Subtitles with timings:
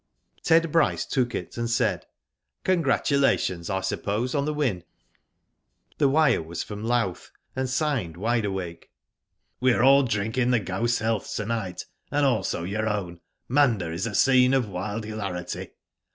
[0.41, 2.07] Ted Bryce took it and said:
[2.63, 4.83] Congratulations, I suppose, on the win."
[5.99, 8.87] The wire was from Louth, and signed Wide Awake.
[8.95, 13.19] '^ We are all drinking The Ghost's health to night, and also your own.
[13.47, 15.73] Munda is a scene of wild hilarity."